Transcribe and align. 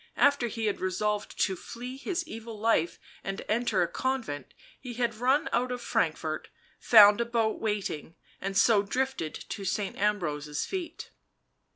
after 0.17 0.47
he 0.47 0.65
had 0.65 0.81
resolved 0.81 1.39
to 1.39 1.55
flee 1.55 1.95
his 1.95 2.27
evil 2.27 2.57
life 2.57 2.97
and 3.23 3.45
enter 3.47 3.83
a 3.83 3.87
convent, 3.87 4.55
he 4.79 4.95
had 4.95 5.13
run 5.13 5.47
out 5.53 5.71
of 5.71 5.79
Frankfort, 5.79 6.47
found 6.79 7.21
a 7.21 7.25
boat 7.25 7.61
waiting— 7.61 8.15
and 8.41 8.57
so 8.57 8.81
drifted 8.81 9.35
to 9.35 9.63
Saint 9.63 9.95
Ambrose's 9.97 10.65
feet. 10.65 11.11